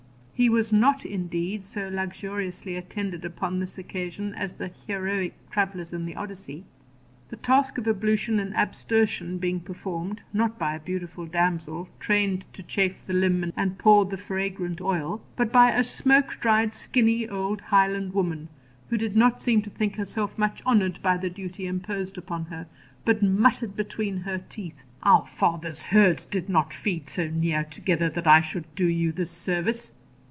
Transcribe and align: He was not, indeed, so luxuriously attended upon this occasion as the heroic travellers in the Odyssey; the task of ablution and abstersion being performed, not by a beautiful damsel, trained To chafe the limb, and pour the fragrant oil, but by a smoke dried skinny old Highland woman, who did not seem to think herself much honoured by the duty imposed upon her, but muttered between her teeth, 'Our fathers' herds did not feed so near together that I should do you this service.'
He 0.33 0.49
was 0.49 0.73
not, 0.73 1.05
indeed, 1.05 1.63
so 1.63 1.87
luxuriously 1.87 2.75
attended 2.75 3.23
upon 3.23 3.59
this 3.59 3.77
occasion 3.77 4.33
as 4.33 4.53
the 4.55 4.69
heroic 4.87 5.35
travellers 5.51 5.93
in 5.93 6.07
the 6.07 6.15
Odyssey; 6.15 6.63
the 7.29 7.35
task 7.35 7.77
of 7.77 7.87
ablution 7.87 8.39
and 8.39 8.51
abstersion 8.57 9.37
being 9.39 9.59
performed, 9.59 10.23
not 10.33 10.57
by 10.57 10.73
a 10.73 10.79
beautiful 10.79 11.27
damsel, 11.27 11.89
trained 11.99 12.51
To 12.53 12.63
chafe 12.63 13.05
the 13.05 13.13
limb, 13.13 13.53
and 13.55 13.77
pour 13.77 14.05
the 14.05 14.17
fragrant 14.17 14.81
oil, 14.81 15.21
but 15.35 15.51
by 15.53 15.73
a 15.73 15.83
smoke 15.83 16.35
dried 16.41 16.73
skinny 16.73 17.29
old 17.29 17.61
Highland 17.61 18.15
woman, 18.15 18.49
who 18.89 18.97
did 18.97 19.15
not 19.15 19.43
seem 19.43 19.61
to 19.61 19.69
think 19.69 19.97
herself 19.97 20.39
much 20.39 20.63
honoured 20.65 21.03
by 21.03 21.17
the 21.17 21.29
duty 21.29 21.67
imposed 21.67 22.17
upon 22.17 22.45
her, 22.45 22.65
but 23.05 23.21
muttered 23.21 23.75
between 23.75 24.17
her 24.21 24.39
teeth, 24.39 24.81
'Our 25.03 25.27
fathers' 25.27 25.83
herds 25.83 26.25
did 26.25 26.49
not 26.49 26.73
feed 26.73 27.09
so 27.09 27.27
near 27.27 27.63
together 27.63 28.09
that 28.09 28.25
I 28.25 28.41
should 28.41 28.65
do 28.73 28.87
you 28.87 29.11
this 29.11 29.29
service.' 29.29 29.91